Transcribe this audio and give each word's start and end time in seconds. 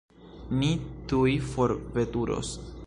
Ni 0.61 0.69
tuj 1.11 1.35
forveturos. 1.53 2.57